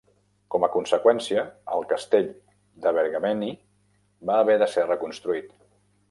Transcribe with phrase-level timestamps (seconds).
[0.53, 1.41] Com a conseqüència,
[1.75, 2.31] el castell
[2.85, 3.51] d'Abergavenny
[4.31, 5.53] va haver de ser reconstruït.